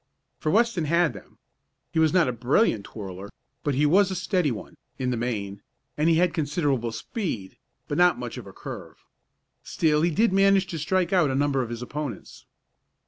[0.39, 1.37] For Weston had them.
[1.91, 3.29] He was not a brilliant twirler,
[3.63, 5.61] but he was a steady one, in the main,
[5.95, 7.55] and he had considerable speed,
[7.87, 9.05] but not much of a curve.
[9.61, 12.47] Still he did manage to strike out a number of his opponents.